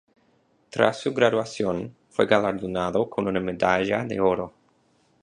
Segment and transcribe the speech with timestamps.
[0.71, 4.51] Tras su graduación, fue galardonado con una medalla de oro.